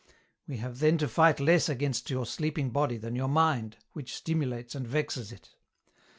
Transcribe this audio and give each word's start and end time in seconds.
We 0.47 0.57
have 0.57 0.79
then 0.79 0.97
to 0.97 1.07
fight 1.07 1.39
less 1.39 1.69
against 1.69 2.09
your 2.09 2.25
sleeping 2.25 2.71
body 2.71 2.97
than 2.97 3.15
your 3.15 3.25
imind, 3.29 3.73
which 3.93 4.15
stimulates 4.15 4.73
and 4.73 4.87
vexes 4.87 5.31
it. 5.31 5.51